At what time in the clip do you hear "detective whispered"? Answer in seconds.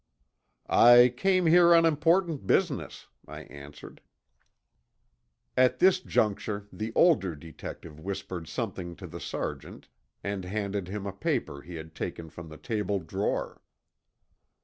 7.35-8.47